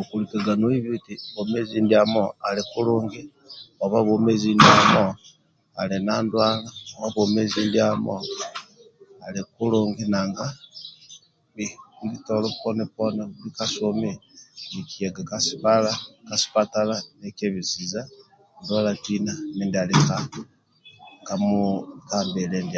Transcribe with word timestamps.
Okulikaga 0.00 0.52
no 0.58 0.66
ibi 0.78 0.88
eti 0.96 1.14
bwomezi 1.32 1.76
ndiamo 1.82 2.22
ali 2.48 2.62
kulungi 2.70 3.20
oba 3.84 3.98
bwomezi 4.06 4.48
ndiamo 4.56 5.04
ali 5.80 5.96
na 6.06 6.14
ndwala 6.24 6.68
oba 6.96 7.08
bwomezi 7.14 7.60
ndiamo 7.68 8.14
ali 9.24 9.40
kulungi 9.54 10.04
nanga 10.12 10.46
buli 12.00 12.16
tolo 12.26 12.46
poni 12.60 12.84
poni 12.94 13.22
buli 13.34 13.50
kasumi 13.58 14.10
nikiyaga 14.70 15.36
nikebesiza 17.20 18.00
ndwala 18.60 18.90
ndia 19.66 19.80
ali 19.82 19.96
ka 21.26 21.34
muhu 21.42 21.70
ka 22.08 22.16
mbili 22.26 22.58
ndiamo 22.64 22.76